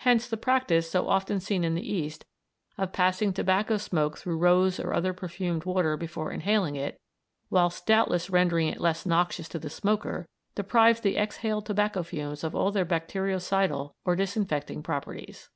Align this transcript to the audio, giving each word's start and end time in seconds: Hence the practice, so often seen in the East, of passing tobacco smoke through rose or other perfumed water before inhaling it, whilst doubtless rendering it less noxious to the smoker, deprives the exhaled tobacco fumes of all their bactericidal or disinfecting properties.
Hence 0.00 0.28
the 0.28 0.36
practice, 0.36 0.90
so 0.90 1.08
often 1.08 1.40
seen 1.40 1.64
in 1.64 1.74
the 1.74 1.90
East, 1.90 2.26
of 2.76 2.92
passing 2.92 3.32
tobacco 3.32 3.78
smoke 3.78 4.18
through 4.18 4.36
rose 4.36 4.78
or 4.78 4.92
other 4.92 5.14
perfumed 5.14 5.64
water 5.64 5.96
before 5.96 6.30
inhaling 6.30 6.76
it, 6.76 7.00
whilst 7.48 7.86
doubtless 7.86 8.28
rendering 8.28 8.68
it 8.68 8.82
less 8.82 9.06
noxious 9.06 9.48
to 9.48 9.58
the 9.58 9.70
smoker, 9.70 10.28
deprives 10.54 11.00
the 11.00 11.16
exhaled 11.16 11.64
tobacco 11.64 12.02
fumes 12.02 12.44
of 12.44 12.54
all 12.54 12.70
their 12.70 12.84
bactericidal 12.84 13.94
or 14.04 14.14
disinfecting 14.14 14.82
properties. 14.82 15.48